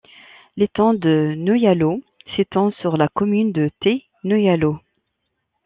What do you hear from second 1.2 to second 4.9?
Noyalo s'étend sur la commune de Theix-Noyalo.